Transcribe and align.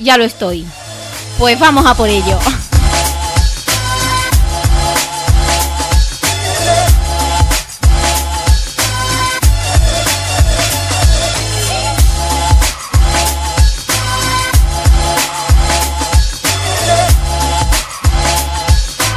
ya 0.00 0.16
lo 0.16 0.24
estoy. 0.24 0.66
Pues 1.38 1.58
vamos 1.58 1.86
a 1.86 1.94
por 1.94 2.08
ello. 2.08 2.38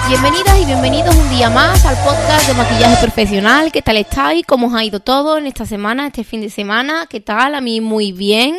Bienvenidas 0.08 0.62
y 0.62 0.66
bienvenidos 0.66 1.16
un 1.16 1.30
día 1.30 1.50
más 1.50 1.86
al 1.86 1.96
podcast 2.04 2.48
de 2.48 2.54
maquillaje 2.56 3.02
profesional. 3.02 3.72
¿Qué 3.72 3.82
tal 3.82 3.96
estáis? 3.96 4.46
¿Cómo 4.46 4.68
os 4.68 4.74
ha 4.74 4.84
ido 4.84 5.00
todo 5.00 5.38
en 5.38 5.48
esta 5.48 5.66
semana, 5.66 6.08
este 6.08 6.26
fin 6.26 6.42
de 6.42 6.50
semana? 6.50 7.08
¿Qué 7.10 7.22
tal? 7.22 7.56
A 7.56 7.62
mí 7.62 7.80
muy 7.80 8.12
bien. 8.12 8.58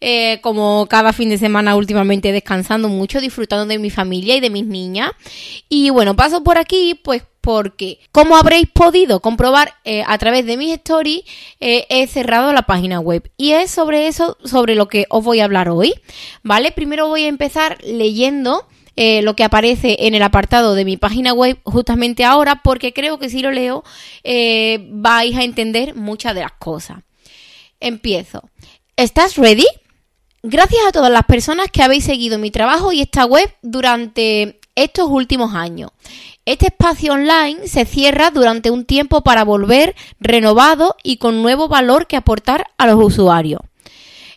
Eh, 0.00 0.40
como 0.40 0.86
cada 0.88 1.12
fin 1.12 1.30
de 1.30 1.38
semana 1.38 1.74
últimamente 1.74 2.30
descansando 2.30 2.88
mucho, 2.88 3.20
disfrutando 3.20 3.66
de 3.66 3.78
mi 3.78 3.90
familia 3.90 4.36
y 4.36 4.40
de 4.40 4.50
mis 4.50 4.66
niñas. 4.66 5.10
Y 5.68 5.90
bueno, 5.90 6.14
paso 6.14 6.44
por 6.44 6.58
aquí 6.58 6.94
pues 7.02 7.22
porque, 7.40 7.98
como 8.12 8.36
habréis 8.36 8.68
podido 8.70 9.20
comprobar 9.20 9.74
eh, 9.84 10.02
a 10.06 10.16
través 10.16 10.46
de 10.46 10.56
mis 10.56 10.72
stories, 10.74 11.24
eh, 11.60 11.86
he 11.90 12.06
cerrado 12.06 12.52
la 12.52 12.62
página 12.62 13.00
web. 13.00 13.30
Y 13.36 13.52
es 13.52 13.70
sobre 13.70 14.06
eso, 14.06 14.38
sobre 14.44 14.76
lo 14.76 14.88
que 14.88 15.06
os 15.10 15.24
voy 15.24 15.40
a 15.40 15.44
hablar 15.44 15.68
hoy. 15.68 15.92
¿Vale? 16.42 16.70
Primero 16.70 17.08
voy 17.08 17.24
a 17.24 17.28
empezar 17.28 17.78
leyendo 17.82 18.66
lo 18.96 19.36
que 19.36 19.44
aparece 19.44 19.96
en 20.00 20.14
el 20.14 20.22
apartado 20.22 20.74
de 20.74 20.84
mi 20.84 20.96
página 20.96 21.32
web 21.32 21.58
justamente 21.64 22.24
ahora, 22.24 22.62
porque 22.62 22.92
creo 22.92 23.18
que 23.18 23.28
si 23.28 23.42
lo 23.42 23.50
leo 23.50 23.84
vais 24.90 25.36
a 25.36 25.42
entender 25.42 25.94
muchas 25.94 26.34
de 26.34 26.42
las 26.42 26.52
cosas. 26.52 26.98
Empiezo. 27.80 28.48
¿Estás 28.96 29.36
ready? 29.36 29.66
Gracias 30.42 30.82
a 30.86 30.92
todas 30.92 31.10
las 31.10 31.24
personas 31.24 31.68
que 31.72 31.82
habéis 31.82 32.04
seguido 32.04 32.38
mi 32.38 32.50
trabajo 32.50 32.92
y 32.92 33.00
esta 33.00 33.24
web 33.24 33.52
durante 33.62 34.60
estos 34.74 35.08
últimos 35.08 35.54
años. 35.54 35.90
Este 36.44 36.66
espacio 36.66 37.14
online 37.14 37.66
se 37.66 37.86
cierra 37.86 38.30
durante 38.30 38.70
un 38.70 38.84
tiempo 38.84 39.22
para 39.22 39.44
volver 39.44 39.94
renovado 40.20 40.96
y 41.02 41.16
con 41.16 41.42
nuevo 41.42 41.68
valor 41.68 42.06
que 42.06 42.16
aportar 42.16 42.66
a 42.76 42.86
los 42.86 43.02
usuarios. 43.02 43.62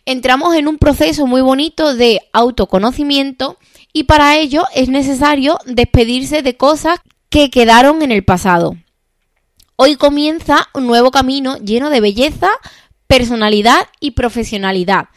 Entramos 0.06 0.54
en 0.54 0.68
un 0.68 0.78
proceso 0.78 1.26
muy 1.26 1.42
bonito 1.42 1.94
de 1.94 2.22
autoconocimiento 2.32 3.58
y 3.98 4.04
para 4.04 4.36
ello 4.36 4.64
es 4.74 4.88
necesario 4.88 5.58
despedirse 5.66 6.42
de 6.42 6.56
cosas 6.56 7.00
que 7.28 7.50
quedaron 7.50 8.02
en 8.02 8.12
el 8.12 8.24
pasado. 8.24 8.76
Hoy 9.76 9.96
comienza 9.96 10.68
un 10.74 10.86
nuevo 10.86 11.10
camino 11.10 11.56
lleno 11.58 11.90
de 11.90 12.00
belleza, 12.00 12.48
personalidad 13.06 13.88
y 14.00 14.12
profesionalidad 14.12 15.08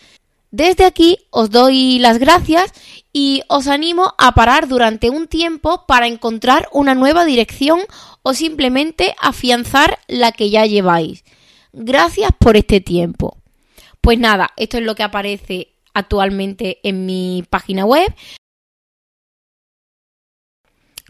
desde 0.51 0.83
aquí 0.83 1.17
os 1.29 1.49
doy 1.49 1.97
las 1.99 2.19
gracias 2.19 2.73
y 3.13 3.41
os 3.47 3.67
animo 3.67 4.13
a 4.17 4.33
parar 4.33 4.67
durante 4.67 5.09
un 5.09 5.27
tiempo 5.27 5.85
para 5.87 6.07
encontrar 6.07 6.67
una 6.73 6.93
nueva 6.93 7.23
dirección 7.23 7.79
o 8.21 8.33
simplemente 8.33 9.15
afianzar 9.21 9.99
la 10.07 10.33
que 10.33 10.49
ya 10.49 10.65
lleváis. 10.65 11.23
Gracias 11.71 12.31
por 12.37 12.57
este 12.57 12.81
tiempo. 12.81 13.37
Pues 14.01 14.19
nada, 14.19 14.49
esto 14.57 14.77
es 14.77 14.83
lo 14.83 14.93
que 14.93 15.03
aparece 15.03 15.69
actualmente 15.93 16.79
en 16.83 17.05
mi 17.05 17.45
página 17.49 17.85
web. 17.85 18.13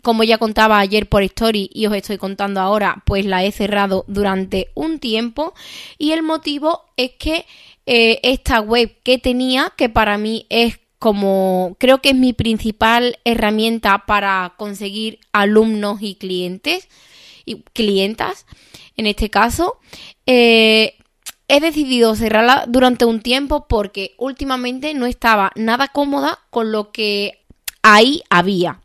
Como 0.02 0.24
ya 0.24 0.38
contaba 0.38 0.80
ayer 0.80 1.08
por 1.08 1.24
Story 1.24 1.70
y 1.74 1.86
os 1.86 1.94
estoy 1.94 2.18
contando 2.18 2.60
ahora, 2.60 3.04
pues 3.06 3.26
la 3.26 3.44
he 3.44 3.52
cerrado 3.52 4.06
durante 4.08 4.70
un 4.74 5.00
tiempo 5.00 5.54
y 5.98 6.12
el 6.12 6.24
motivo 6.24 6.86
es 6.98 7.12
que 7.20 7.46
eh, 7.86 8.20
esta 8.24 8.62
web 8.62 8.96
que 9.04 9.18
tenía, 9.18 9.74
que 9.76 9.90
para 9.90 10.18
mí 10.18 10.46
es 10.50 10.80
como 11.02 11.76
creo 11.80 12.00
que 12.00 12.10
es 12.10 12.16
mi 12.16 12.32
principal 12.32 13.18
herramienta 13.26 14.06
para 14.06 14.54
conseguir 14.56 15.18
alumnos 15.34 16.00
y 16.02 16.14
clientes 16.14 16.88
y 17.44 17.64
clientas 17.74 18.46
en 18.98 19.08
este 19.08 19.32
caso 19.32 19.80
eh, 20.28 20.94
he 21.48 21.60
decidido 21.60 22.16
cerrarla 22.16 22.66
durante 22.68 23.06
un 23.06 23.20
tiempo 23.20 23.68
porque 23.68 24.14
últimamente 24.20 24.94
no 24.94 25.08
estaba 25.08 25.52
nada 25.56 25.88
cómoda 25.88 26.38
con 26.52 26.72
lo 26.72 26.92
que 26.92 27.41
ahí 27.82 28.22
había. 28.30 28.80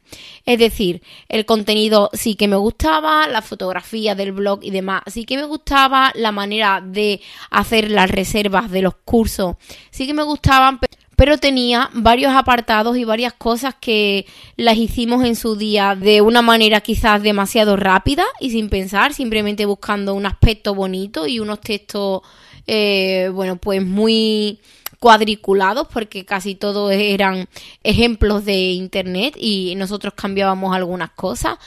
Es 0.45 0.59
decir, 0.59 1.03
el 1.29 1.45
contenido 1.45 2.09
sí 2.13 2.37
que 2.37 2.47
me 2.47 2.57
gustaba, 2.57 3.27
la 3.27 3.43
fotografía 3.43 4.15
del 4.15 4.33
blog 4.33 4.61
y 4.63 4.71
demás 4.71 5.03
sí 5.07 5.25
que 5.25 5.37
me 5.37 5.45
gustaba, 5.45 6.13
la 6.15 6.31
manera 6.31 6.81
de 6.81 7.21
hacer 7.51 7.91
las 7.91 8.11
reservas 8.11 8.71
de 8.71 8.83
los 8.83 8.95
cursos 9.05 9.57
sí 9.91 10.07
que 10.07 10.15
me 10.15 10.23
gustaban, 10.23 10.79
pero 11.17 11.39
tenía 11.39 11.91
varios 11.95 12.33
apartados 12.33 12.97
y 12.97 13.05
varias 13.05 13.33
cosas 13.33 13.75
que 13.81 14.27
las 14.57 14.77
hicimos 14.77 15.25
en 15.25 15.35
su 15.35 15.57
día 15.57 15.97
de 15.97 16.21
una 16.21 16.43
manera 16.43 16.81
quizás 16.81 17.23
demasiado 17.23 17.77
rápida 17.77 18.25
y 18.39 18.51
sin 18.51 18.69
pensar, 18.69 19.15
simplemente 19.15 19.65
buscando 19.65 20.15
un 20.15 20.27
aspecto 20.27 20.75
bonito 20.75 21.27
y 21.27 21.41
unos 21.41 21.61
textos, 21.61 22.21
eh, 22.67 23.31
bueno, 23.33 23.57
pues 23.57 23.83
muy 23.83 24.61
cuadriculados 24.99 25.89
porque 25.89 26.25
casi 26.25 26.55
todos 26.55 26.93
eran 26.93 27.49
ejemplos 27.83 28.45
de 28.45 28.73
internet 28.73 29.35
y 29.39 29.75
nosotros 29.77 30.15
cambiábamos 30.15 30.75
algunas 30.75 31.11
cosas. 31.11 31.59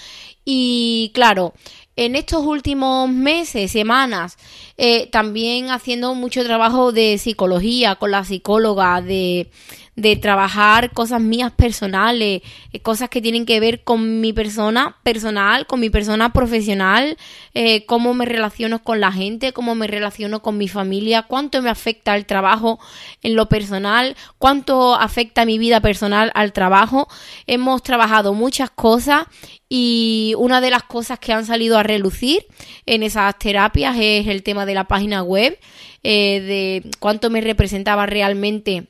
Y 0.46 1.12
claro 1.14 1.54
en 2.00 2.16
estos 2.16 2.46
últimos 2.46 3.10
meses, 3.10 3.72
semanas, 3.72 4.38
eh, 4.78 5.08
también 5.08 5.70
haciendo 5.70 6.16
mucho 6.16 6.46
trabajo 6.46 6.94
de 6.94 7.18
psicología 7.18 7.96
con 7.96 8.12
la 8.12 8.24
psicóloga, 8.24 9.02
de, 9.02 9.52
de 10.00 10.16
trabajar 10.16 10.92
cosas 10.92 11.20
mías 11.20 11.52
personales, 11.52 12.42
eh, 12.72 12.80
cosas 12.80 13.10
que 13.10 13.22
tienen 13.22 13.46
que 13.46 13.60
ver 13.60 13.84
con 13.84 14.22
mi 14.22 14.32
persona 14.32 14.98
personal, 15.04 15.68
con 15.68 15.82
mi 15.82 15.90
persona 15.90 16.32
profesional, 16.32 17.18
eh, 17.54 17.86
cómo 17.86 18.14
me 18.14 18.26
relaciono 18.26 18.82
con 18.82 19.02
la 19.02 19.12
gente, 19.12 19.52
cómo 19.52 19.76
me 19.76 19.88
relaciono 19.88 20.42
con 20.42 20.58
mi 20.58 20.70
familia, 20.70 21.24
cuánto 21.24 21.62
me 21.62 21.70
afecta 21.70 22.16
el 22.16 22.26
trabajo 22.26 22.80
en 23.24 23.36
lo 23.36 23.50
personal, 23.50 24.16
cuánto 24.38 24.96
afecta 24.96 25.46
mi 25.46 25.58
vida 25.58 25.82
personal 25.82 26.32
al 26.34 26.54
trabajo. 26.54 27.10
Hemos 27.46 27.84
trabajado 27.84 28.34
muchas 28.34 28.70
cosas 28.70 29.26
y 29.68 30.34
una 30.38 30.62
de 30.62 30.72
las 30.72 30.84
cosas 30.84 31.20
que 31.20 31.34
han 31.34 31.46
salido 31.46 31.78
a 31.78 31.84
relucir 31.84 32.46
en 32.86 33.04
esas 33.04 33.38
terapias 33.38 33.98
es 34.00 34.28
el 34.28 34.44
tema 34.44 34.66
de 34.66 34.76
la 34.76 34.86
página 34.86 35.24
web, 35.24 35.60
eh, 36.04 36.40
de 36.40 36.92
cuánto 37.00 37.30
me 37.30 37.42
representaba 37.42 38.06
realmente 38.06 38.88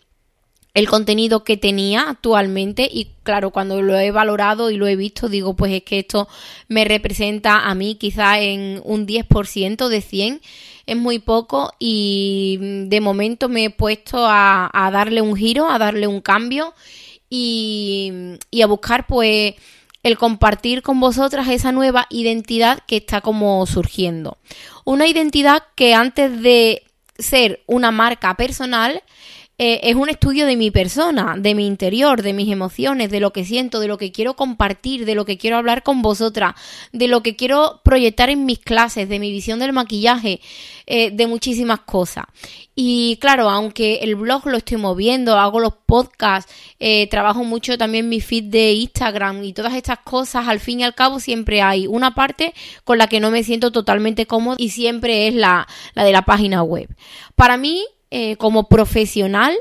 el 0.74 0.88
contenido 0.88 1.44
que 1.44 1.58
tenía 1.58 2.10
actualmente 2.10 2.88
y 2.92 3.10
claro, 3.24 3.52
cuando 3.52 3.82
lo 3.82 3.98
he 3.98 4.12
valorado 4.12 4.70
y 4.70 4.78
lo 4.78 4.88
he 4.88 4.96
visto, 4.96 5.28
digo, 5.28 5.56
pues 5.56 5.74
es 5.74 5.84
que 5.84 6.00
esto 6.00 6.28
me 6.68 6.86
representa 6.86 7.68
a 7.68 7.76
mí 7.76 7.96
quizá 7.96 8.40
en 8.40 8.82
un 8.84 9.08
10% 9.08 9.88
de 9.88 10.02
100, 10.02 10.42
es 10.86 10.98
muy 10.98 11.20
poco 11.20 11.74
y 11.80 12.58
de 12.88 13.02
momento 13.02 13.50
me 13.50 13.66
he 13.66 13.70
puesto 13.70 14.26
a, 14.28 14.90
darle 14.92 15.22
un 15.22 15.36
giro, 15.36 15.70
a 15.70 15.78
darle 15.80 16.08
un 16.08 16.22
cambio 16.22 16.74
y, 17.30 18.12
y 18.52 18.62
a 18.62 18.68
buscar 18.68 19.06
pues 19.08 19.56
el 20.02 20.18
compartir 20.18 20.82
con 20.82 21.00
vosotras 21.00 21.48
esa 21.50 21.72
nueva 21.72 22.08
identidad 22.10 22.80
que 22.88 22.98
está 22.98 23.22
como 23.22 23.66
surgiendo. 23.66 24.38
Una 24.86 25.08
identidad 25.08 25.64
que 25.76 25.94
antes 25.94 26.42
de 26.42 26.84
ser 27.18 27.62
una 27.68 27.92
marca 27.92 28.36
personal, 28.36 29.04
eh, 29.62 29.82
es 29.84 29.96
un 29.96 30.08
estudio 30.08 30.46
de 30.46 30.56
mi 30.56 30.72
persona, 30.72 31.36
de 31.38 31.54
mi 31.54 31.68
interior, 31.68 32.22
de 32.22 32.32
mis 32.32 32.50
emociones, 32.50 33.12
de 33.12 33.20
lo 33.20 33.34
que 33.34 33.44
siento, 33.44 33.82
de 33.82 33.90
lo 33.90 33.98
que 33.98 34.14
quiero 34.14 34.38
compartir, 34.38 35.06
de 35.06 35.16
lo 35.16 35.26
que 35.26 35.38
quiero 35.38 35.58
hablar 35.58 35.84
con 35.84 36.02
vosotras, 36.02 36.56
de 36.94 37.10
lo 37.10 37.22
que 37.22 37.36
quiero 37.36 37.82
proyectar 37.84 38.30
en 38.30 38.46
mis 38.46 38.60
clases, 38.60 39.10
de 39.10 39.20
mi 39.20 39.34
visión 39.34 39.60
del 39.60 39.74
maquillaje, 39.74 40.40
eh, 40.88 41.12
de 41.12 41.28
muchísimas 41.28 41.82
cosas. 41.82 42.24
Y 42.74 43.18
claro, 43.20 43.50
aunque 43.50 43.96
el 43.96 44.16
blog 44.16 44.48
lo 44.48 44.56
estoy 44.56 44.78
moviendo, 44.78 45.38
hago 45.38 45.60
los 45.60 45.74
podcasts, 45.86 46.50
eh, 46.80 47.08
trabajo 47.08 47.44
mucho 47.44 47.78
también 47.78 48.08
mi 48.08 48.22
feed 48.22 48.46
de 48.46 48.72
Instagram 48.72 49.44
y 49.44 49.52
todas 49.52 49.74
estas 49.74 50.00
cosas, 50.00 50.48
al 50.48 50.62
fin 50.62 50.80
y 50.80 50.84
al 50.86 50.96
cabo 50.96 51.20
siempre 51.20 51.62
hay 51.62 51.86
una 51.86 52.16
parte 52.16 52.54
con 52.86 52.98
la 52.98 53.08
que 53.08 53.20
no 53.20 53.30
me 53.30 53.44
siento 53.44 53.74
totalmente 53.74 54.26
cómodo 54.26 54.56
y 54.58 54.70
siempre 54.70 55.28
es 55.28 55.34
la, 55.34 55.68
la 55.96 56.06
de 56.06 56.14
la 56.14 56.22
página 56.22 56.64
web. 56.64 56.88
Para 57.36 57.58
mí, 57.58 57.86
eh, 58.12 58.36
como 58.38 58.68
profesional, 58.68 59.54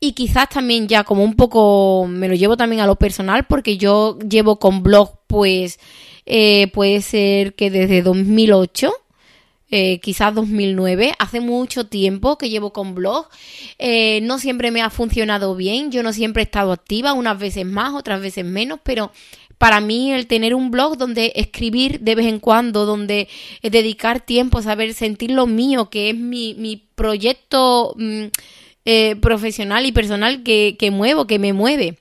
y 0.00 0.12
quizás 0.12 0.48
también 0.48 0.86
ya 0.86 1.04
como 1.04 1.24
un 1.24 1.34
poco 1.34 2.06
me 2.08 2.28
lo 2.28 2.34
llevo 2.34 2.56
también 2.56 2.82
a 2.82 2.86
lo 2.86 2.96
personal 2.96 3.46
porque 3.46 3.78
yo 3.78 4.18
llevo 4.18 4.58
con 4.58 4.82
blog 4.82 5.20
pues 5.26 5.78
eh, 6.26 6.70
puede 6.74 7.00
ser 7.00 7.54
que 7.54 7.70
desde 7.70 8.02
2008 8.02 8.92
eh, 9.76 9.98
quizás 9.98 10.32
2009, 10.34 11.14
hace 11.18 11.40
mucho 11.40 11.86
tiempo 11.86 12.38
que 12.38 12.48
llevo 12.48 12.72
con 12.72 12.94
blog, 12.94 13.26
eh, 13.78 14.20
no 14.22 14.38
siempre 14.38 14.70
me 14.70 14.82
ha 14.82 14.88
funcionado 14.88 15.56
bien, 15.56 15.90
yo 15.90 16.04
no 16.04 16.12
siempre 16.12 16.42
he 16.42 16.44
estado 16.44 16.70
activa, 16.70 17.12
unas 17.12 17.40
veces 17.40 17.66
más, 17.66 17.92
otras 17.92 18.20
veces 18.20 18.44
menos, 18.44 18.78
pero 18.84 19.10
para 19.58 19.80
mí 19.80 20.12
el 20.12 20.26
tener 20.26 20.54
un 20.54 20.70
blog 20.70 20.96
donde 20.96 21.32
escribir 21.36 22.00
de 22.00 22.14
vez 22.14 22.26
en 22.26 22.40
cuando, 22.40 22.86
donde 22.86 23.28
dedicar 23.62 24.20
tiempo, 24.20 24.62
saber 24.62 24.94
sentir 24.94 25.30
lo 25.30 25.46
mío, 25.46 25.90
que 25.90 26.10
es 26.10 26.16
mi, 26.16 26.54
mi 26.54 26.76
proyecto 26.94 27.94
mm, 27.96 28.24
eh, 28.84 29.16
profesional 29.16 29.86
y 29.86 29.92
personal 29.92 30.42
que, 30.42 30.76
que, 30.78 30.90
muevo, 30.90 31.26
que 31.26 31.38
me 31.38 31.52
mueve. 31.52 31.98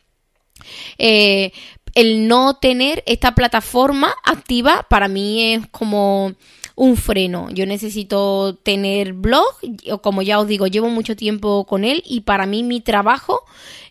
el 0.98 2.28
no 2.28 2.56
tener 2.56 3.04
esta 3.06 3.36
plataforma 3.36 4.14
activa 4.24 4.86
para 4.90 5.08
mí 5.08 5.54
es 5.54 5.68
como 5.72 6.34
un 6.76 6.98
freno. 6.98 7.50
Yo 7.52 7.66
necesito 7.66 8.56
tener 8.64 9.14
blog, 9.14 9.56
o 9.92 10.02
como 10.02 10.22
ya 10.22 10.40
os 10.40 10.48
digo, 10.48 10.68
llevo 10.68 10.90
mucho 10.90 11.16
tiempo 11.16 11.66
con 11.66 11.84
él 11.84 12.04
y 12.06 12.22
para 12.22 12.46
mí 12.46 12.64
mi 12.64 12.82
trabajo 12.82 13.42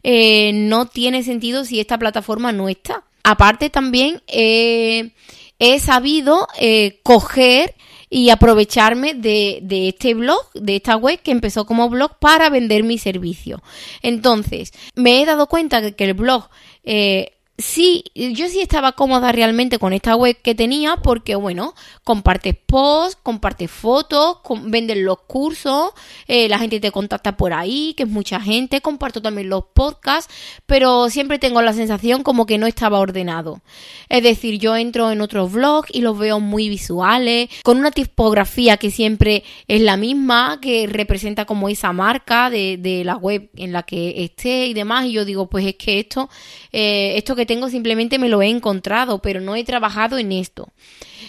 eh, 0.03 0.53
no 0.53 0.87
tiene 0.87 1.23
sentido 1.23 1.65
si 1.65 1.81
esta 1.81 1.99
plataforma 1.99 2.53
no 2.53 2.69
está. 2.69 3.05
Aparte 3.23 3.71
también 3.71 4.23
he 4.27 5.79
sabido 5.79 6.49
eh, 6.59 7.01
coger 7.03 7.75
y 8.13 8.29
aprovecharme 8.29 9.15
de, 9.15 9.61
de, 9.63 9.89
este 9.89 10.13
blog, 10.13 10.53
de 10.53 10.77
esta 10.77 10.97
web 10.97 11.21
que 11.23 11.31
empezó 11.31 11.65
como 11.65 11.89
blog 11.89 12.19
para 12.19 12.51
vender 12.51 12.83
mi 12.85 12.99
servicio. 12.99 13.63
Entonces, 14.03 14.73
me 14.95 15.23
he 15.23 15.25
dado 15.25 15.47
cuenta 15.47 15.81
de 15.81 15.95
que 15.95 16.05
el 16.05 16.15
blog 16.15 16.49
eh, 16.85 17.33
sí, 17.59 18.05
yo 18.15 18.49
sí 18.49 18.61
estaba 18.61 18.93
cómoda 18.93 19.31
realmente 19.31 19.79
con 19.79 19.93
esta 19.93 20.17
web 20.17 20.37
que 20.43 20.55
tenía 20.55 20.97
porque, 20.97 21.35
bueno, 21.35 21.75
compartes 22.03 22.57
posts, 22.67 23.19
compartes 23.23 23.71
fotos, 23.71 24.39
venden 24.65 25.05
los 25.05 25.19
cursos, 25.27 25.93
eh, 26.27 26.49
la 26.49 26.59
gente 26.59 26.81
te 26.81 26.91
contacta 26.91 27.37
por 27.37 27.53
ahí, 27.53 27.95
que 27.97 28.05
es 28.05 28.09
mucha 28.09 28.41
gente, 28.41 28.81
comparto 28.81 29.23
también 29.23 29.49
los 29.49 29.65
podcasts, 29.75 30.33
pero 30.67 31.11
siempre 31.11 31.39
tengo 31.39 31.63
la 31.63 31.73
sensación 31.73 32.23
como 32.23 32.47
que 32.47 32.59
no 32.59 32.67
estaba 32.67 32.99
ordenado. 32.99 33.61
Es 34.09 34.23
decir, 34.23 34.59
yo 34.59 34.77
entro 34.77 35.11
en 35.11 35.21
otros 35.21 35.53
blogs 35.53 35.91
y 35.93 36.01
los 36.01 36.19
veo 36.19 36.41
muy 36.41 36.69
visuales, 36.69 37.49
con 37.63 37.79
una 37.79 37.91
tipografía 37.91 38.77
que 38.77 38.91
siempre 38.91 39.45
es 39.69 39.81
la 39.83 39.97
misma, 39.97 40.59
que 40.61 40.87
representa 40.87 41.45
como 41.45 41.69
esa 41.69 41.93
marca 41.93 42.51
de, 42.51 42.77
de 42.79 43.05
la 43.05 43.17
web 43.17 43.51
en 43.57 43.73
la 43.73 43.83
que 43.83 44.25
esté 44.25 44.67
y 44.67 44.75
demás, 44.75 45.07
y 45.07 45.13
yo 45.13 45.25
digo, 45.25 45.49
pues 45.49 45.67
es 45.67 45.77
que 45.77 46.01
esto, 46.01 46.29
eh, 46.73 47.15
esto 47.17 47.37
que 47.37 47.47
tengo 47.53 47.69
simplemente 47.69 48.19
me 48.19 48.31
lo 48.31 48.41
he 48.41 48.49
encontrado, 48.49 49.21
pero 49.21 49.43
no 49.43 49.57
he 49.57 49.63
trabajado 49.63 50.17
en 50.17 50.33
esto. 50.33 50.71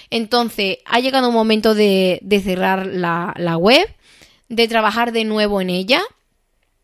Entonces, 0.10 0.78
ha 0.86 1.02
llegado 1.02 1.28
un 1.28 1.34
momento 1.34 1.76
de, 1.76 2.22
cerrar 2.42 2.88
la, 2.88 3.34
la 3.36 3.58
web, 3.58 3.86
de 4.48 4.70
trabajar 4.70 5.12
de 5.12 5.26
nuevo 5.26 5.60
en 5.60 5.70
ella. 5.70 6.02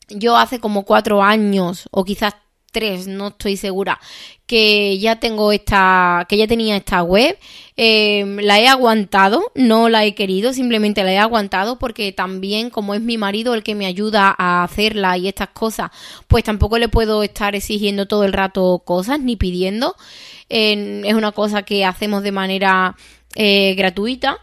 Yo 0.10 0.36
hace 0.36 0.60
como 0.60 0.84
cuatro 0.84 1.24
años, 1.24 1.88
o 1.92 2.04
quizás 2.04 2.34
tres, 2.71 3.07
no 3.07 3.30
estoy 3.30 3.57
segura, 3.57 4.00
que 4.45 4.98
ya 5.00 5.19
tengo 5.19 5.51
esta, 5.51 6.25
que 6.30 6.38
ya 6.38 6.48
tenía 6.48 6.75
esta 6.75 7.04
web. 7.04 7.38
Em, 7.75 8.38
la 8.38 8.60
he 8.60 8.68
aguantado, 8.68 9.51
no 9.56 9.89
la 9.89 10.06
he 10.06 10.16
querido, 10.16 10.54
simplemente 10.54 11.04
la 11.04 11.13
he 11.13 11.18
aguantado 11.18 11.80
porque 11.80 12.12
también 12.12 12.69
como 12.69 12.94
es 12.94 13.01
mi 13.01 13.18
marido 13.18 13.54
el 13.54 13.63
que 13.63 13.75
me 13.75 13.86
ayuda 13.86 14.36
a 14.38 14.63
hacerla 14.63 15.18
y 15.18 15.27
estas 15.27 15.50
cosas, 15.50 15.92
pues 16.27 16.44
tampoco 16.44 16.77
le 16.77 16.89
puedo 16.89 17.24
estar 17.24 17.56
exigiendo 17.56 18.07
todo 18.07 18.24
el 18.24 18.33
rato 18.33 18.81
cosas 18.86 19.19
ni 19.19 19.36
pidiendo. 19.36 19.95
es 20.50 21.13
una 21.13 21.31
cosa 21.31 21.63
que 21.63 21.86
hacemos 21.86 22.24
de 22.24 22.31
manera 22.31 22.95
eh, 23.36 23.75
gratuita 23.75 24.39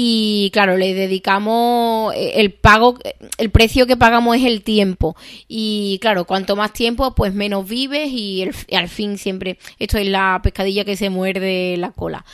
y 0.00 0.50
claro, 0.52 0.76
le 0.76 0.94
dedicamos 0.94 2.14
eh, 2.14 2.34
el 2.36 2.52
pago, 2.52 3.00
el 3.36 3.50
precio 3.50 3.84
que 3.84 3.96
pagamos 3.96 4.36
es 4.36 4.44
el 4.44 4.62
tiempo. 4.62 5.16
Y 5.48 5.98
claro, 6.00 6.24
cuanto 6.24 6.54
más 6.54 6.72
tiempo, 6.72 7.16
pues 7.16 7.34
menos 7.34 7.68
vives 7.68 8.08
y, 8.12 8.48
al 8.72 8.88
fin 8.88 9.18
siempre, 9.18 9.58
esto 9.80 9.98
es 9.98 10.06
la 10.06 10.38
pescadilla 10.40 10.84
que 10.84 10.96
se 10.96 11.10
muerde 11.10 11.76
la 11.78 11.90
cola. 11.90 12.24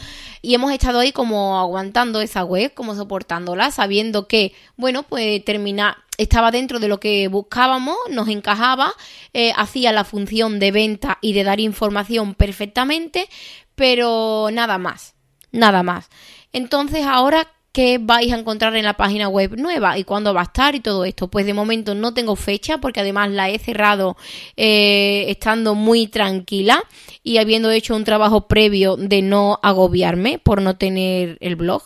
Y 0.43 0.55
hemos 0.55 0.73
estado 0.73 0.99
ahí 0.99 1.11
como 1.11 1.59
aguantando 1.59 2.21
esa 2.21 2.45
web, 2.45 2.75
como 2.75 2.95
soportándola, 2.95 3.71
sabiendo 3.71 4.29
que, 4.29 4.53
bueno, 4.77 5.03
pues 5.03 5.43
termina, 5.43 6.05
estaba 6.19 6.51
dentro 6.51 6.81
de 6.81 6.89
lo 6.89 7.01
que 7.01 7.29
buscábamos, 7.29 7.97
nos 8.11 8.29
encajaba, 8.29 8.93
eh, 9.33 9.55
hacía 9.57 9.91
la 9.93 10.05
función 10.05 10.59
de 10.59 10.71
venta 10.71 11.17
y 11.23 11.33
de 11.33 11.45
dar 11.45 11.61
información 11.61 12.35
perfectamente, 12.35 13.27
pero 13.75 14.51
nada 14.53 14.77
más, 14.77 15.15
nada 15.51 15.83
más. 15.83 16.11
Entonces, 16.55 17.05
ahora, 17.05 17.49
¿qué 17.73 17.99
vais 18.01 18.33
a 18.33 18.39
encontrar 18.39 18.77
en 18.77 18.85
la 18.85 18.97
página 18.97 19.29
web 19.29 19.57
nueva 19.59 19.99
y 19.99 20.05
cuándo 20.05 20.33
va 20.33 20.43
a 20.43 20.45
estar 20.45 20.77
y 20.77 20.81
todo 20.81 21.05
esto? 21.05 21.27
Pues 21.27 21.47
de 21.47 21.53
momento 21.53 21.97
no 21.97 22.15
tengo 22.15 22.37
fecha 22.37 22.79
porque 22.79 23.01
además 23.01 23.31
la 23.33 23.51
he 23.51 23.59
cerrado 23.59 24.17
eh, 24.57 25.25
estando 25.29 25.75
muy 25.75 26.07
tranquila 26.07 26.81
y 27.25 27.39
habiendo 27.39 27.73
hecho 27.73 27.97
un 27.97 28.05
trabajo 28.05 28.47
previo 28.47 28.97
de 28.97 29.21
no 29.21 29.59
agobiarme 29.65 30.39
por 30.39 30.63
no 30.63 30.77
tener 30.77 31.39
el 31.41 31.57
blog. 31.57 31.83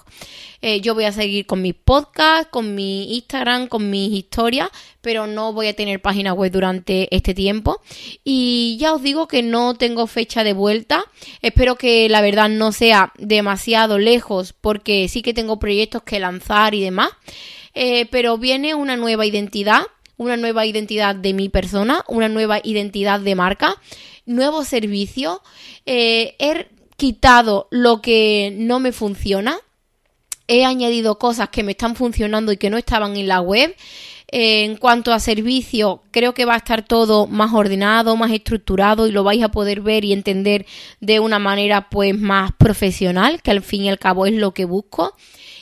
Eh, 0.61 0.81
yo 0.81 0.95
voy 0.95 1.05
a 1.05 1.13
seguir 1.13 1.47
con 1.47 1.63
mis 1.63 1.75
podcasts, 1.75 2.49
con 2.51 2.75
mi 2.75 3.15
Instagram, 3.15 3.69
con 3.69 3.91
mis 3.91 4.13
historias, 4.13 4.69
pero 5.01 5.27
no 5.27 5.53
voy 5.53 5.69
a 5.69 5.77
tener 5.77 6.03
página 6.03 6.33
web 6.33 6.51
durante 6.51 7.15
este 7.15 7.33
tiempo. 7.33 7.81
Y 8.25 8.77
ya 8.81 8.93
os 8.95 9.03
digo 9.03 9.29
que 9.29 9.43
no 9.43 9.75
tengo 9.75 10.07
fecha 10.07 10.43
de 10.43 10.53
vuelta. 10.53 11.05
Espero 11.43 11.77
que 11.77 12.09
la 12.09 12.21
verdad 12.21 12.49
no 12.49 12.73
sea 12.73 13.13
demasiado 13.19 13.99
lejos 13.99 14.53
porque 14.53 15.09
sí 15.09 15.23
que 15.23 15.35
tengo 15.35 15.59
proyectos 15.59 16.03
que 16.03 16.19
lanzar 16.19 16.75
y 16.75 16.83
demás. 16.83 17.11
Eh, 17.75 18.07
pero 18.11 18.39
viene 18.39 18.75
una 18.75 18.97
nueva 18.97 19.27
identidad, 19.27 19.83
una 20.17 20.37
nueva 20.37 20.67
identidad 20.67 21.15
de 21.15 21.35
mi 21.35 21.49
persona, 21.49 22.05
una 22.09 22.29
nueva 22.29 22.61
identidad 22.65 23.21
de 23.21 23.37
marca, 23.37 23.77
nuevo 24.27 24.65
servicio. 24.65 25.41
Eh, 25.87 26.35
he 26.41 26.67
quitado 26.97 27.69
lo 27.71 28.03
que 28.03 28.53
no 28.57 28.81
me 28.81 28.91
funciona 28.91 29.61
he 30.49 30.65
añadido 30.65 31.19
cosas 31.19 31.51
que 31.51 31.63
me 31.63 31.73
están 31.73 31.95
funcionando 31.95 32.51
y 32.51 32.57
que 32.57 32.71
no 32.71 32.79
estaban 32.79 33.17
en 33.17 33.29
la 33.29 33.41
web. 33.41 33.77
Eh, 34.31 34.65
en 34.65 34.77
cuanto 34.77 35.13
a 35.13 35.21
servicio, 35.21 36.03
creo 36.11 36.35
que 36.35 36.45
va 36.45 36.55
a 36.55 36.59
estar 36.59 36.83
todo 36.83 37.27
más 37.27 37.55
ordenado, 37.55 38.15
más 38.17 38.31
estructurado 38.31 39.07
y 39.07 39.13
lo 39.13 39.25
vais 39.25 39.43
a 39.43 39.51
poder 39.51 39.81
ver 39.81 40.05
y 40.05 40.13
entender 40.13 40.67
de 41.01 41.19
una 41.21 41.39
manera 41.39 41.89
pues 41.89 42.19
más 42.19 42.53
profesional, 42.53 43.41
que 43.41 43.51
al 43.51 43.63
fin 43.63 43.85
y 43.85 43.89
al 43.89 43.99
cabo 43.99 44.27
es 44.27 44.35
lo 44.35 44.53
que 44.53 44.67
busco. 44.67 45.15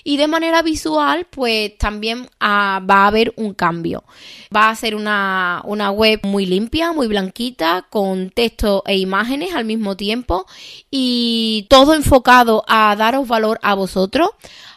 Y 0.02 0.18
de 0.18 0.28
manera 0.28 0.62
visual, 0.62 1.26
pues 1.30 1.76
también 1.78 2.28
ah, 2.38 2.80
va 2.88 3.04
a 3.04 3.06
haber 3.08 3.34
un 3.36 3.54
cambio. 3.54 4.04
Va 4.54 4.68
a 4.68 4.76
ser 4.76 4.94
una, 4.94 5.62
una 5.64 5.90
web 5.90 6.20
muy 6.22 6.46
limpia, 6.46 6.92
muy 6.92 7.08
blanquita, 7.08 7.86
con 7.90 8.30
texto 8.30 8.84
e 8.86 8.98
imágenes 8.98 9.52
al 9.54 9.64
mismo 9.64 9.96
tiempo 9.96 10.46
y 10.92 11.66
todo 11.68 11.92
enfocado 11.94 12.64
a 12.68 12.94
daros 12.94 13.26
valor 13.26 13.58
a 13.62 13.74
vosotros, 13.74 14.30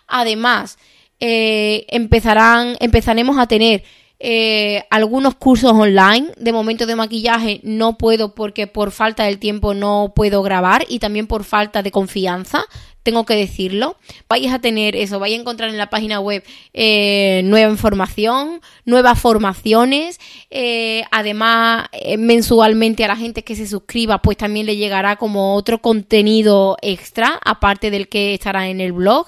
Además, 0.09 0.77
eh, 1.19 1.85
empezarán, 1.89 2.75
empezaremos 2.79 3.37
a 3.37 3.47
tener 3.47 3.83
eh, 4.19 4.83
algunos 4.89 5.35
cursos 5.35 5.71
online. 5.71 6.31
De 6.37 6.51
momento 6.51 6.85
de 6.85 6.95
maquillaje 6.95 7.61
no 7.63 7.97
puedo 7.97 8.35
porque 8.35 8.67
por 8.67 8.91
falta 8.91 9.23
del 9.23 9.39
tiempo 9.39 9.73
no 9.73 10.13
puedo 10.15 10.43
grabar 10.43 10.85
y 10.89 10.99
también 10.99 11.27
por 11.27 11.43
falta 11.43 11.81
de 11.81 11.91
confianza. 11.91 12.65
Tengo 13.09 13.25
que 13.25 13.35
decirlo. 13.35 13.97
Vais 14.29 14.53
a 14.53 14.59
tener 14.59 14.95
eso, 14.95 15.17
vais 15.17 15.35
a 15.35 15.41
encontrar 15.41 15.71
en 15.71 15.79
la 15.79 15.89
página 15.89 16.19
web 16.19 16.43
eh, 16.75 17.41
nueva 17.43 17.71
información, 17.71 18.61
nuevas 18.85 19.19
formaciones. 19.19 20.19
Eh, 20.51 21.01
además, 21.09 21.87
mensualmente 22.19 23.03
a 23.03 23.07
la 23.07 23.15
gente 23.15 23.43
que 23.43 23.55
se 23.55 23.65
suscriba, 23.65 24.21
pues 24.21 24.37
también 24.37 24.67
le 24.67 24.75
llegará 24.75 25.15
como 25.15 25.55
otro 25.55 25.81
contenido 25.81 26.77
extra, 26.83 27.39
aparte 27.43 27.89
del 27.89 28.09
que 28.09 28.35
estará 28.35 28.69
en 28.69 28.79
el 28.79 28.91
blog. 28.91 29.25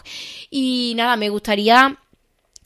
Y 0.52 0.94
nada, 0.96 1.16
me 1.16 1.30
gustaría 1.30 1.98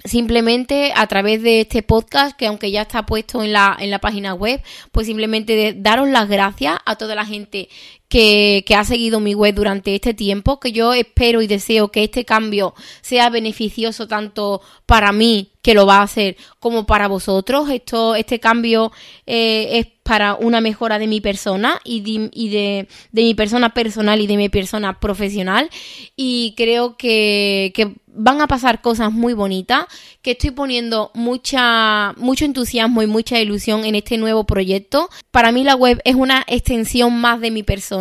simplemente 0.04 0.92
a 0.98 1.08
través 1.08 1.42
de 1.42 1.62
este 1.62 1.82
podcast, 1.82 2.38
que 2.38 2.48
aunque 2.48 2.72
ya 2.72 2.82
está 2.82 3.06
puesto 3.06 3.42
en 3.42 3.54
la, 3.54 3.76
en 3.80 3.90
la 3.90 4.00
página 4.00 4.34
web, 4.34 4.62
pues 4.92 5.08
simplemente 5.08 5.74
daros 5.78 6.10
las 6.10 6.28
gracias 6.28 6.78
a 6.86 6.98
toda 6.98 7.16
la 7.16 7.26
gente 7.26 7.70
que, 8.10 8.64
ha 8.78 8.84
seguido 8.84 9.20
mi 9.20 9.34
web 9.34 9.56
durante 9.56 9.96
este 9.96 10.14
tiempo, 10.14 10.60
que 10.60 10.72
yo 10.72 10.94
espero 10.94 11.42
y 11.42 11.48
deseo 11.48 11.90
que 11.90 12.04
este 12.04 12.26
cambio 12.26 12.74
sea 13.02 13.30
beneficioso 13.30 14.08
tanto 14.08 14.62
para 14.86 15.12
mí, 15.12 15.52
que 15.62 15.74
lo 15.74 15.86
va 15.86 15.98
a 15.98 16.04
hacer, 16.04 16.38
como 16.60 16.86
para 16.86 17.08
vosotros. 17.08 17.70
Esto, 17.70 18.16
este 18.16 18.40
cambio 18.40 18.92
eh, 19.26 19.80
es 19.80 19.88
para 20.04 20.36
una 20.36 20.62
mejora 20.62 21.00
de 21.00 21.08
mi 21.08 21.20
persona 21.20 21.82
y, 21.84 22.02
de, 22.02 22.88
mi 23.12 23.34
persona 23.34 23.74
personal 23.74 24.22
y 24.22 24.28
de 24.28 24.38
mi 24.38 24.50
persona 24.50 25.00
profesional. 25.00 25.70
Y 26.16 26.54
creo 26.56 26.96
que, 26.96 27.74
que 27.74 27.96
van 28.16 28.42
a 28.42 28.48
pasar 28.48 28.82
cosas 28.82 29.12
muy 29.12 29.34
bonitas, 29.34 29.86
que 30.22 30.32
estoy 30.32 30.52
poniendo 30.52 31.12
mucha, 31.14 32.14
mucho 32.18 32.46
entusiasmo 32.46 33.02
y 33.02 33.08
mucha 33.08 33.40
ilusión 33.40 33.86
en 33.86 33.96
este 33.96 34.18
nuevo 34.18 34.46
proyecto. 34.46 35.10
Para 35.32 35.52
mí 35.52 35.64
la 35.64 35.76
web 35.76 36.02
es 36.06 36.16
una 36.16 36.44
extensión 36.48 37.20
más 37.20 37.42
de 37.42 37.52
mi 37.52 37.64
persona, 37.64 37.95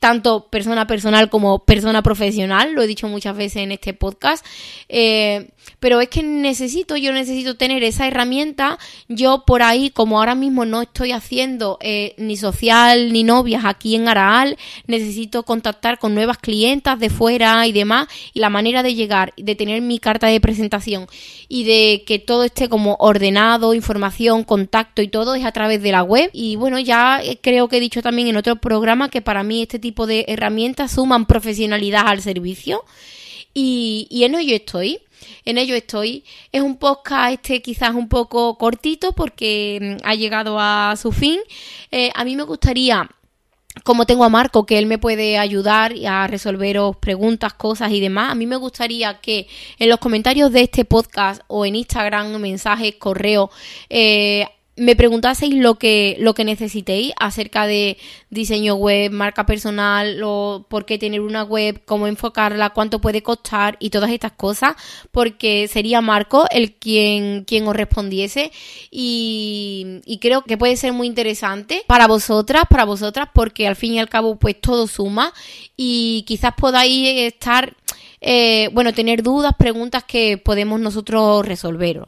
tanto 0.00 0.48
persona 0.48 0.86
personal 0.86 1.28
como 1.28 1.60
persona 1.60 2.02
profesional, 2.02 2.72
lo 2.72 2.82
he 2.82 2.86
dicho 2.86 3.08
muchas 3.08 3.36
veces 3.36 3.62
en 3.62 3.72
este 3.72 3.94
podcast. 3.94 4.44
Eh, 4.88 5.50
pero 5.80 6.00
es 6.00 6.08
que 6.08 6.22
necesito, 6.22 6.96
yo 6.96 7.12
necesito 7.12 7.56
tener 7.56 7.82
esa 7.84 8.06
herramienta. 8.06 8.78
Yo 9.08 9.44
por 9.46 9.62
ahí, 9.62 9.90
como 9.90 10.18
ahora 10.18 10.34
mismo 10.34 10.64
no 10.64 10.82
estoy 10.82 11.12
haciendo 11.12 11.78
eh, 11.80 12.14
ni 12.18 12.36
social 12.36 13.12
ni 13.12 13.22
novias 13.22 13.64
aquí 13.64 13.94
en 13.94 14.08
Araal, 14.08 14.56
necesito 14.86 15.44
contactar 15.44 15.98
con 15.98 16.14
nuevas 16.14 16.38
clientas 16.38 16.98
de 16.98 17.10
fuera 17.10 17.66
y 17.66 17.72
demás. 17.72 18.08
Y 18.32 18.40
la 18.40 18.50
manera 18.50 18.82
de 18.82 18.94
llegar, 18.94 19.32
de 19.36 19.54
tener 19.54 19.80
mi 19.82 19.98
carta 19.98 20.26
de 20.26 20.40
presentación 20.40 21.06
y 21.48 21.64
de 21.64 22.04
que 22.06 22.18
todo 22.18 22.44
esté 22.44 22.68
como 22.68 22.96
ordenado, 22.98 23.74
información, 23.74 24.44
contacto 24.44 25.02
y 25.02 25.08
todo 25.08 25.34
es 25.34 25.44
a 25.44 25.52
través 25.52 25.82
de 25.82 25.92
la 25.92 26.02
web. 26.02 26.30
Y 26.32 26.56
bueno, 26.56 26.78
ya 26.78 27.20
eh, 27.22 27.38
creo 27.40 27.68
que 27.68 27.76
he 27.76 27.80
dicho 27.80 28.02
también 28.02 28.28
en 28.28 28.36
otro 28.36 28.56
programa 28.56 29.08
que 29.08 29.17
para 29.22 29.42
mí 29.42 29.62
este 29.62 29.78
tipo 29.78 30.06
de 30.06 30.24
herramientas 30.28 30.92
suman 30.92 31.26
profesionalidad 31.26 32.06
al 32.06 32.22
servicio. 32.22 32.84
Y, 33.54 34.06
y 34.10 34.24
en 34.24 34.34
ello 34.34 34.54
estoy 34.54 35.00
en 35.44 35.58
ello 35.58 35.74
estoy. 35.74 36.24
Es 36.52 36.62
un 36.62 36.76
podcast 36.76 37.32
este 37.32 37.62
quizás 37.62 37.94
un 37.94 38.08
poco 38.08 38.56
cortito 38.58 39.12
porque 39.12 39.98
mm, 40.00 40.06
ha 40.06 40.14
llegado 40.14 40.58
a 40.60 40.94
su 40.96 41.12
fin. 41.12 41.40
Eh, 41.90 42.10
a 42.14 42.24
mí 42.24 42.36
me 42.36 42.42
gustaría 42.42 43.08
como 43.84 44.06
tengo 44.06 44.24
a 44.24 44.28
Marco, 44.28 44.66
que 44.66 44.76
él 44.76 44.86
me 44.86 44.98
puede 44.98 45.38
ayudar 45.38 45.94
a 46.04 46.26
resolveros 46.26 46.96
preguntas, 46.96 47.54
cosas 47.54 47.92
y 47.92 48.00
demás, 48.00 48.32
a 48.32 48.34
mí 48.34 48.44
me 48.44 48.56
gustaría 48.56 49.20
que 49.20 49.46
en 49.78 49.88
los 49.88 50.00
comentarios 50.00 50.50
de 50.50 50.62
este 50.62 50.84
podcast 50.84 51.42
o 51.46 51.64
en 51.64 51.76
Instagram, 51.76 52.38
mensajes, 52.38 52.96
correo, 52.96 53.50
eh, 53.88 54.48
me 54.78 54.96
preguntaseis 54.96 55.54
lo 55.54 55.74
que, 55.74 56.16
lo 56.20 56.34
que 56.34 56.44
necesitéis 56.44 57.12
acerca 57.18 57.66
de 57.66 57.98
diseño 58.30 58.74
web, 58.76 59.10
marca 59.10 59.44
personal, 59.44 60.20
o 60.24 60.66
por 60.68 60.86
qué 60.86 60.98
tener 60.98 61.20
una 61.20 61.42
web, 61.42 61.82
cómo 61.84 62.06
enfocarla, 62.06 62.70
cuánto 62.70 63.00
puede 63.00 63.22
costar 63.22 63.76
y 63.80 63.90
todas 63.90 64.10
estas 64.10 64.32
cosas, 64.32 64.76
porque 65.10 65.68
sería 65.68 66.00
Marco 66.00 66.46
el 66.50 66.74
quien, 66.74 67.44
quien 67.44 67.66
os 67.66 67.76
respondiese 67.76 68.52
y, 68.90 70.18
creo 70.20 70.42
que 70.42 70.58
puede 70.58 70.76
ser 70.76 70.92
muy 70.92 71.06
interesante 71.06 71.82
para 71.86 72.08
vosotras, 72.08 72.64
para 72.68 72.84
vosotras, 72.84 73.28
porque 73.32 73.68
al 73.68 73.76
fin 73.76 73.94
y 73.94 73.98
al 74.00 74.08
cabo 74.08 74.36
pues 74.36 74.60
todo 74.60 74.86
suma 74.86 75.32
y 75.76 76.24
quizás 76.26 76.54
podáis 76.56 77.32
estar 77.32 77.76
eh, 78.20 78.68
bueno, 78.72 78.92
tener 78.92 79.22
dudas, 79.22 79.52
preguntas 79.56 80.02
que 80.04 80.38
podemos 80.38 80.80
nosotros 80.80 81.46
resolver. 81.46 82.02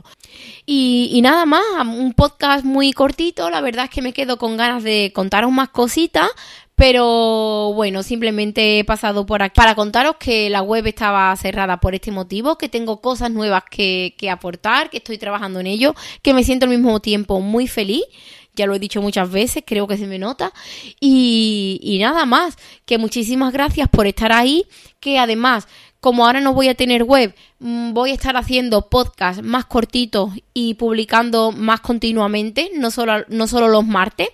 Y, 0.67 1.19
nada 1.23 1.47
más, 1.47 1.63
un 1.85 2.13
podcast 2.13 2.65
muy 2.65 2.93
cortito, 2.93 3.51
la 3.51 3.61
verdad 3.61 3.87
es 3.87 3.91
que 3.91 4.03
me 4.03 4.13
quedo 4.13 4.37
con 4.37 4.57
ganas 4.57 4.85
de 4.85 5.11
contaros 5.15 5.51
más 5.51 5.71
cositas, 5.71 6.29
pero 6.77 7.73
bueno, 7.75 8.03
simplemente 8.03 8.79
he 8.79 8.85
pasado 8.85 9.27
por 9.27 9.43
aquí 9.43 9.55
para 9.57 9.75
contaros 9.75 10.17
que 10.19 10.49
la 10.49 10.63
web 10.63 10.87
estaba 10.87 11.35
cerrada 11.37 11.81
por 11.81 11.95
este 11.95 12.11
motivo, 12.11 12.57
que 12.57 12.69
tengo 12.69 13.01
cosas 13.01 13.31
nuevas 13.31 13.65
que, 13.71 14.15
aportar, 14.31 14.91
que 14.91 14.99
estoy 14.99 15.19
trabajando 15.19 15.61
en 15.61 15.67
ello, 15.67 15.95
que 16.23 16.35
me 16.35 16.45
siento 16.45 16.67
al 16.67 16.71
mismo 16.71 17.01
tiempo 17.01 17.41
muy 17.41 17.67
feliz 17.67 18.05
ya 18.53 18.67
lo 18.67 18.75
he 18.75 18.81
dicho 18.81 19.01
muchas 19.01 19.31
veces, 19.31 19.63
creo 19.65 19.87
que 19.87 19.97
se 19.97 20.07
me 20.07 20.19
nota. 20.19 20.53
Y, 20.99 21.79
y, 21.83 21.99
nada 21.99 22.27
más, 22.27 22.57
que 22.85 22.99
muchísimas 22.99 23.53
gracias 23.53 23.89
por 23.89 24.07
estar 24.07 24.33
ahí, 24.33 24.67
que 24.99 25.19
además 25.19 25.67
como 26.01 26.25
ahora 26.25 26.41
no 26.41 26.55
voy 26.55 26.69
a 26.69 26.75
tener 26.75 27.05
web, 27.05 27.35
mm, 27.59 27.93
voy 27.93 28.11
a 28.11 28.15
estar 28.15 28.37
haciendo 28.37 28.89
podcasts 28.89 29.43
más 29.43 29.67
cortitos 29.67 30.33
y 30.55 30.75
publicando 30.75 31.53
más 31.53 31.81
continuamente, 31.81 32.71
no 32.75 32.91
solo, 32.91 33.25
no 33.29 33.47
solo 33.47 33.69
los 33.69 33.87
martes. 33.87 34.29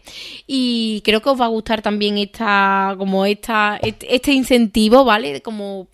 Y 0.46 1.02
creo 1.04 1.20
que 1.20 1.30
os 1.30 1.40
va 1.40 1.46
a 1.46 1.48
gustar 1.48 1.82
también 1.82 2.18
esta, 2.18 2.94
como 2.98 3.26
esta, 3.26 3.78
este, 3.82 4.14
este 4.14 4.32
incentivo, 4.32 5.04
¿vale? 5.04 5.42
Como 5.42 5.88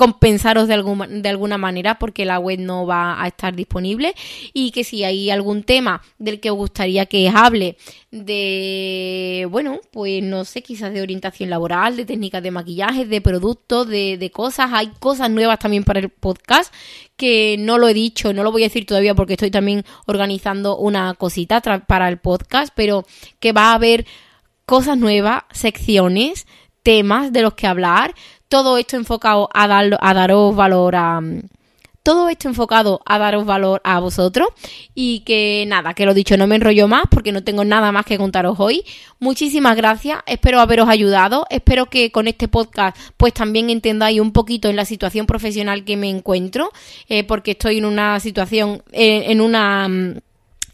compensaros 0.00 0.66
de, 0.66 0.82
de 1.20 1.28
alguna 1.28 1.58
manera 1.58 1.98
porque 1.98 2.24
la 2.24 2.38
web 2.38 2.58
no 2.58 2.86
va 2.86 3.22
a 3.22 3.26
estar 3.28 3.54
disponible. 3.54 4.14
Y 4.54 4.70
que 4.70 4.82
si 4.82 5.04
hay 5.04 5.28
algún 5.28 5.62
tema 5.62 6.00
del 6.16 6.40
que 6.40 6.50
os 6.50 6.56
gustaría 6.56 7.04
que 7.04 7.28
hable 7.28 7.76
de, 8.10 9.46
bueno, 9.50 9.78
pues 9.90 10.22
no 10.22 10.46
sé, 10.46 10.62
quizás 10.62 10.94
de 10.94 11.02
orientación 11.02 11.50
laboral, 11.50 11.98
de 11.98 12.06
técnicas 12.06 12.42
de 12.42 12.50
maquillaje, 12.50 13.04
de 13.04 13.20
productos, 13.20 13.88
de, 13.88 14.16
de 14.16 14.30
cosas, 14.30 14.70
hay 14.72 14.86
cosas 15.00 15.28
nuevas 15.28 15.58
también 15.58 15.84
para 15.84 16.00
el 16.00 16.08
podcast 16.08 16.72
que 17.18 17.56
no 17.58 17.76
lo 17.76 17.86
he 17.86 17.92
dicho, 17.92 18.32
no 18.32 18.42
lo 18.42 18.52
voy 18.52 18.62
a 18.62 18.68
decir 18.68 18.86
todavía 18.86 19.14
porque 19.14 19.34
estoy 19.34 19.50
también 19.50 19.84
organizando 20.06 20.78
una 20.78 21.12
cosita 21.12 21.60
para 21.60 22.08
el 22.08 22.16
podcast, 22.16 22.72
pero 22.74 23.04
que 23.38 23.52
va 23.52 23.72
a 23.72 23.74
haber 23.74 24.06
cosas 24.64 24.96
nuevas, 24.96 25.42
secciones, 25.52 26.46
temas 26.82 27.34
de 27.34 27.42
los 27.42 27.52
que 27.52 27.66
hablar, 27.66 28.14
todo 28.50 28.78
esto 28.78 28.96
enfocado 28.96 29.48
a, 29.54 29.66
dar, 29.66 29.96
a 29.98 30.12
daros 30.12 30.54
valor 30.54 30.96
a... 30.96 31.22
Todo 32.02 32.30
esto 32.30 32.48
enfocado 32.48 33.00
a 33.04 33.18
daros 33.18 33.44
valor 33.44 33.82
a 33.84 34.00
vosotros 34.00 34.48
y 34.94 35.20
que 35.20 35.64
nada, 35.68 35.92
que 35.92 36.06
lo 36.06 36.14
dicho, 36.14 36.36
no 36.38 36.46
me 36.46 36.56
enrollo 36.56 36.88
más 36.88 37.04
porque 37.10 37.30
no 37.30 37.44
tengo 37.44 37.62
nada 37.62 37.92
más 37.92 38.06
que 38.06 38.16
contaros 38.16 38.58
hoy. 38.58 38.82
Muchísimas 39.18 39.76
gracias, 39.76 40.18
espero 40.26 40.60
haberos 40.60 40.88
ayudado, 40.88 41.46
espero 41.50 41.86
que 41.86 42.10
con 42.10 42.26
este 42.26 42.48
podcast 42.48 42.96
pues 43.18 43.34
también 43.34 43.68
entendáis 43.68 44.18
un 44.18 44.32
poquito 44.32 44.68
en 44.70 44.76
la 44.76 44.86
situación 44.86 45.26
profesional 45.26 45.84
que 45.84 45.98
me 45.98 46.08
encuentro, 46.08 46.70
eh, 47.08 47.22
porque 47.22 47.50
estoy 47.52 47.78
en 47.78 47.84
una 47.84 48.18
situación, 48.18 48.82
eh, 48.92 49.26
en 49.26 49.42
una 49.42 49.86
mm, 49.86 50.16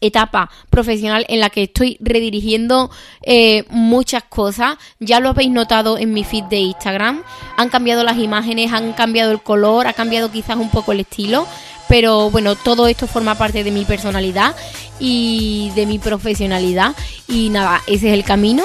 etapa 0.01 0.51
profesional 0.71 1.25
en 1.29 1.41
la 1.41 1.51
que 1.51 1.65
estoy 1.65 1.99
redirigiendo 2.01 2.91
eh, 3.23 3.65
muchas 3.71 4.25
cosas. 4.25 4.77
Ya 5.01 5.21
lo 5.21 5.31
habéis 5.31 5.51
notado 5.51 5.99
en 5.99 6.13
mi 6.13 6.25
feed 6.25 6.45
de 6.45 6.59
Instagram. 6.59 7.23
Han 7.57 7.69
cambiado 7.69 8.05
las 8.05 8.19
imágenes, 8.19 8.73
han 8.73 8.93
cambiado 8.93 9.33
el 9.33 9.43
color, 9.43 9.87
ha 9.87 9.93
cambiado 9.93 10.31
quizás 10.31 10.57
un 10.57 10.71
poco 10.71 10.93
el 10.93 11.01
estilo. 11.01 11.47
Pero 11.89 12.31
bueno, 12.31 12.57
todo 12.57 12.89
esto 12.89 13.07
forma 13.07 13.37
parte 13.37 13.63
de 13.63 13.71
mi 13.71 13.85
personalidad 13.85 14.57
y 14.99 15.71
de 15.77 15.87
mi 15.87 15.99
profesionalidad. 15.99 16.95
Y 17.29 17.49
nada, 17.51 17.81
ese 17.87 18.09
es 18.09 18.15
el 18.15 18.25
camino 18.25 18.65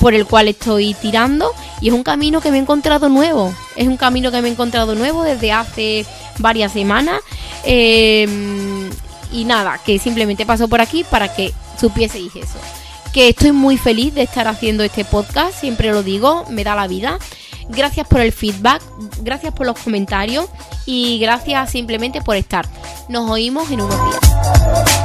por 0.00 0.14
el 0.14 0.26
cual 0.26 0.48
estoy 0.48 0.94
tirando. 0.94 1.52
Y 1.80 1.88
es 1.88 1.94
un 1.94 2.04
camino 2.04 2.40
que 2.40 2.50
me 2.50 2.58
he 2.58 2.60
encontrado 2.60 3.08
nuevo. 3.08 3.52
Es 3.76 3.88
un 3.88 3.96
camino 3.96 4.30
que 4.30 4.40
me 4.42 4.48
he 4.48 4.52
encontrado 4.52 4.94
nuevo 4.94 5.24
desde 5.24 5.52
hace 5.52 6.06
varias 6.38 6.72
semanas. 6.72 7.20
Eh, 7.64 8.28
y 9.32 9.44
nada, 9.44 9.80
que 9.84 9.98
simplemente 9.98 10.46
paso 10.46 10.68
por 10.68 10.80
aquí 10.80 11.04
para 11.04 11.34
que 11.34 11.52
supieseis 11.80 12.34
eso. 12.36 12.58
Que 13.12 13.28
estoy 13.30 13.52
muy 13.52 13.76
feliz 13.76 14.14
de 14.14 14.22
estar 14.22 14.48
haciendo 14.48 14.84
este 14.84 15.04
podcast, 15.04 15.58
siempre 15.58 15.92
lo 15.92 16.02
digo, 16.02 16.44
me 16.48 16.64
da 16.64 16.74
la 16.74 16.86
vida. 16.86 17.18
Gracias 17.68 18.06
por 18.06 18.20
el 18.20 18.32
feedback, 18.32 18.82
gracias 19.22 19.52
por 19.54 19.66
los 19.66 19.78
comentarios 19.78 20.46
y 20.86 21.18
gracias 21.18 21.70
simplemente 21.70 22.20
por 22.20 22.36
estar. 22.36 22.66
Nos 23.08 23.30
oímos 23.30 23.70
en 23.70 23.80
unos 23.82 23.98
días. 24.10 25.01